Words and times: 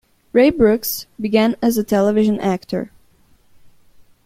Ray 0.33 0.49
Brooks 0.49 1.05
began 1.19 1.55
as 1.61 1.77
a 1.77 1.83
television 1.83 2.39
actor. 2.39 2.89